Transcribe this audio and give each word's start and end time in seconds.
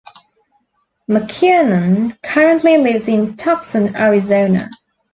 McKiernan 1.07 2.17
currently 2.23 2.75
lives 2.79 3.07
in 3.07 3.37
Tucson, 3.37 3.95
Arizona. 3.95 4.67